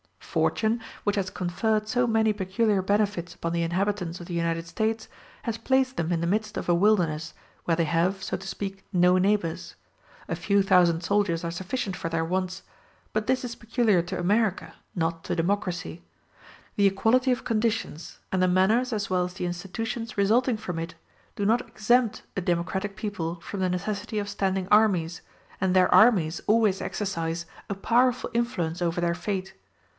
[0.17, 5.09] Fortune, which has conferred so many peculiar benefits upon the inhabitants of the United States,
[5.43, 7.33] has placed them in the midst of a wilderness,
[7.65, 9.75] where they have, so to speak, no neighbors:
[10.29, 12.63] a few thousand soldiers are sufficient for their wants;
[13.13, 16.01] but this is peculiar to America, not to democracy.
[16.77, 20.95] The equality of conditions, and the manners as well as the institutions resulting from it,
[21.35, 25.21] do not exempt a democratic people from the necessity of standing armies,
[25.59, 29.53] and their armies always exercise a powerful influence over their fate.